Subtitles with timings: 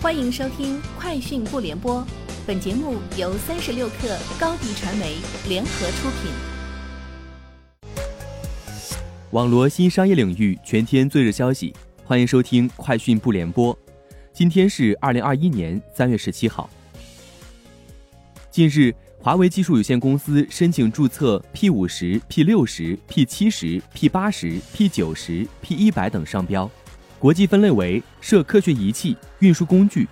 [0.00, 2.00] 欢迎收听《快讯不联播》，
[2.46, 5.16] 本节目由三十六克高低传媒
[5.48, 6.30] 联合出品。
[9.32, 11.74] 网罗新商业领域全天最热消息，
[12.04, 13.74] 欢迎收听《快讯不联播》。
[14.32, 16.70] 今天是二零二一年三月十七号。
[18.52, 26.70] 近日，华为技术有限公司申请注册 P 五十、P 六十、P 七十、P 八十、P 九十、P 一百等商标。
[27.18, 30.06] 国际分类为涉科学仪器、运输工具，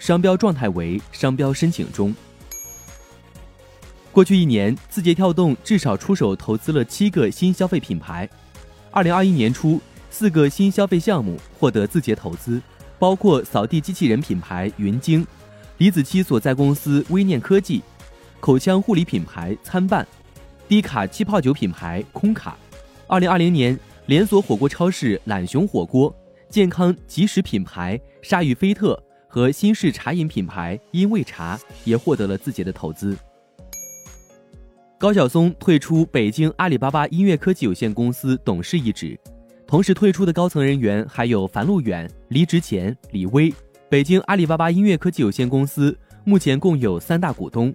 [0.00, 2.12] 商标状态为商标申请中。
[4.10, 8.28] 过去一年，字节跳动至少出手投资了七个新消费品牌。
[8.90, 12.60] 二零二一年初，四个新消费项目获得字节投资，
[12.98, 15.24] 包括扫地机器人品牌云鲸、
[15.76, 17.80] 李子柒所在公司微念科技、
[18.40, 20.04] 口腔护理品牌参半、
[20.66, 22.56] 低卡气泡酒品牌空卡。
[23.06, 26.12] 二零二零年，连锁火锅超市懒熊火锅。
[26.50, 33.16] 健康即食品牌鲨鱼菲特和新式茶饮品牌因味茶也获得了字节的投资。
[34.96, 39.18] 高晓松退出北京阿里巴巴音乐科技有限公司董事一职，
[39.66, 43.52] 同时退出的高层人员还有樊路远、离职前、李威。
[43.90, 47.72] 北京阿里巴巴音乐科技有限公司目前共有三大股东，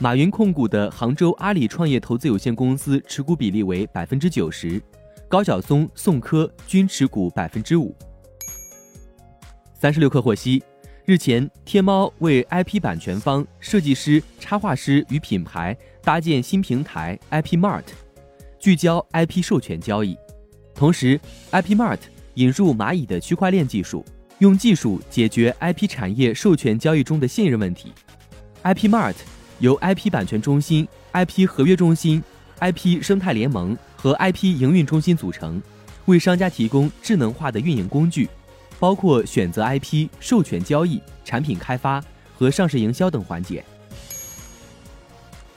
[0.00, 4.80] 马云控股的杭州阿里创业投资有限公司持股比例为百分之九十，
[5.28, 7.92] 高晓松、宋柯均持股百分之五。
[9.82, 10.62] 三十六氪获悉，
[11.06, 17.82] 日前，天猫为 IP 版权方、设计师、插画师与品牌搭建新平台 IP Mart，
[18.60, 20.16] 聚焦 IP 授权交易。
[20.72, 21.98] 同时，IP Mart
[22.34, 24.04] 引入蚂蚁的区块链技术，
[24.38, 27.92] 用技术解决 IP 产业授权交易中的信任问题。
[28.62, 29.16] IP Mart
[29.58, 32.22] 由 IP 版权中心、IP 合约中心、
[32.60, 35.60] IP 生态联盟和 IP 营运中心组成，
[36.04, 38.28] 为商家提供智能化的运营工具。
[38.82, 42.02] 包括选择 IP、授权交易、产品开发
[42.36, 43.64] 和上市营销等环节。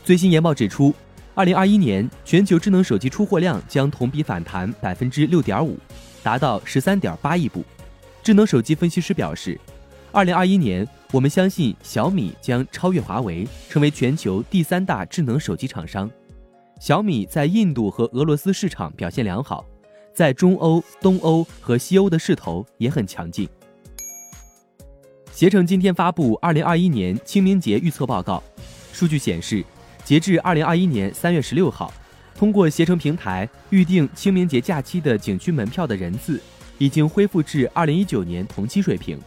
[0.03, 0.93] 最新研报指出，
[1.33, 5.75] 二零二一年全球智能手机出货量将同比反弹百分之六点五，
[6.21, 7.65] 达到十三点八亿部。
[8.21, 9.59] 智能手机分析师表示，
[10.11, 16.07] 二零二一年我们相信小米将超越华为，成为全球第三大智能手机厂商。
[16.79, 19.65] 小米在印度和俄罗斯市场表现良好。
[20.15, 23.47] 在中欧、东欧和西欧的势头也很强劲。
[25.33, 28.41] 携程今天发布二零二一年清明节预测报告，
[28.93, 29.61] 数据显示，
[30.05, 31.93] 截至二零二一年三月十六号，
[32.33, 36.39] 通过携程平台预订清明节假期的景区门票的人次
[36.77, 39.19] 已经恢复至二零一九年同期水平。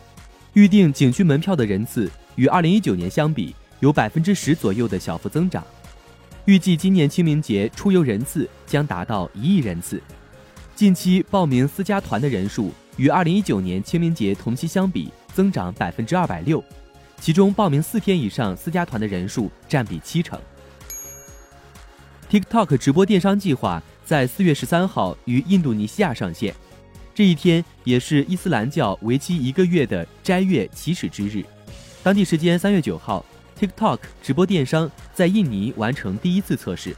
[0.54, 5.62] 预订景区门票的人次与二零一九年相比有百分之十左右的小幅增长。
[6.46, 10.02] 预计今年清明节出游人次将达到一亿人次。
[10.78, 16.62] 近期报名私家团的人数与二零一九年清明节同期相比增长百分之二百六，
[17.20, 20.40] 其中报名四天以上私家团的人数占比七成。
[22.30, 26.54] TikTok 直播电商计划在四月十三号于印度尼西亚上线，
[27.12, 31.44] 这一天也是伊斯兰教为期一个月的斋月起始之日。
[32.04, 33.26] 当地时间三月九号
[33.58, 36.94] ，TikTok 直播电商在印尼完成第一次测试。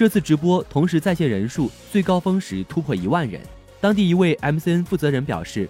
[0.00, 3.38] 这次直播同时在线人数最高峰时突破一万人。
[3.82, 5.68] 当地一位 MCN 负责人表示，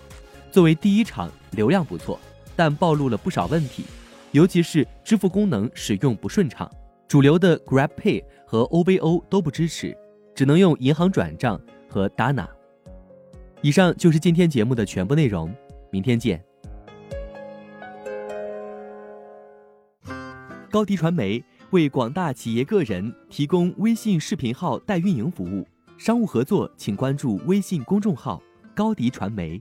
[0.53, 2.17] 作为第一场，流量不错，
[2.55, 3.87] 但暴露了不少问题，
[4.31, 6.71] 尤其是支付功能使用不顺畅，
[7.09, 9.99] 主流的 Grab Pay 和 OVO 都不支持，
[10.33, 12.47] 只能用银行转账和 Dana。
[13.63, 15.53] 以上就是今天节目的全部内容，
[15.91, 16.41] 明天见。
[20.71, 21.43] 高迪传媒。
[21.71, 25.65] 为广大企业个人提供微信视频号代运营服务，
[25.97, 28.43] 商务合作请关注微信公众号
[28.75, 29.61] “高迪传媒”。